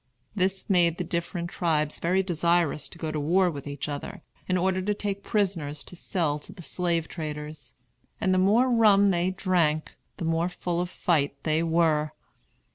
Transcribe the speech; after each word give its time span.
This 0.35 0.67
made 0.67 0.97
the 0.97 1.03
different 1.03 1.51
tribes 1.51 1.99
very 1.99 2.23
desirous 2.23 2.89
to 2.89 2.97
go 2.97 3.11
to 3.11 3.19
war 3.19 3.51
with 3.51 3.67
each 3.67 3.87
other, 3.87 4.23
in 4.47 4.57
order 4.57 4.81
to 4.81 4.95
take 4.95 5.21
prisoners 5.21 5.83
to 5.83 5.95
sell 5.95 6.39
to 6.39 6.51
the 6.51 6.63
slave 6.63 7.07
traders; 7.07 7.75
and 8.19 8.33
the 8.33 8.39
more 8.39 8.67
rum 8.71 9.11
they 9.11 9.29
drank, 9.29 9.95
the 10.17 10.25
more 10.25 10.49
full 10.49 10.81
of 10.81 10.89
fight 10.89 11.43
they 11.43 11.61
were. 11.61 12.13